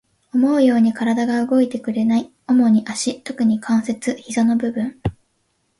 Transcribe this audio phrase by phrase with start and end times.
[0.33, 2.31] 思うように体が動いてくれない。
[2.47, 4.99] 主に足、特に関節、膝の部分。